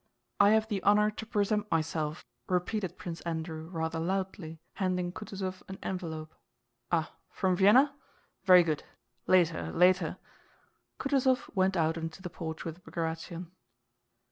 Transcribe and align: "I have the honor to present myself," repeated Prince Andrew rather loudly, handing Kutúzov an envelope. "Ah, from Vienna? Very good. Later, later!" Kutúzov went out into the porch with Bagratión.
"I 0.39 0.49
have 0.53 0.67
the 0.67 0.81
honor 0.81 1.11
to 1.11 1.25
present 1.27 1.69
myself," 1.69 2.25
repeated 2.49 2.97
Prince 2.97 3.21
Andrew 3.21 3.67
rather 3.69 3.99
loudly, 3.99 4.59
handing 4.73 5.11
Kutúzov 5.11 5.61
an 5.67 5.77
envelope. 5.83 6.33
"Ah, 6.91 7.11
from 7.29 7.55
Vienna? 7.55 7.93
Very 8.43 8.63
good. 8.63 8.83
Later, 9.27 9.71
later!" 9.71 10.17
Kutúzov 10.99 11.55
went 11.55 11.77
out 11.77 11.97
into 11.97 12.19
the 12.23 12.31
porch 12.31 12.65
with 12.65 12.83
Bagratión. 12.83 13.51